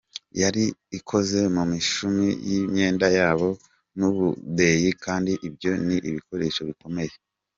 Yari 0.41 0.63
ikoze 0.97 1.39
mu 1.55 1.63
mishumi 1.71 2.25
y’imyenda 2.47 3.07
yabo 3.17 3.49
n’ubudeyi 3.97 4.89
kandi 5.03 5.31
ibyo 5.47 5.71
ni 5.85 5.95
ibikoresho 6.09 6.61
bikomeye. 6.69 7.13